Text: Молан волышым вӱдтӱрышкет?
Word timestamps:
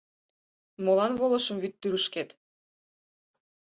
Молан 0.83 1.13
волышым 1.19 1.57
вӱдтӱрышкет? 1.59 2.29